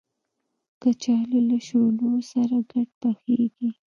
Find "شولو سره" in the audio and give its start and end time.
1.67-2.55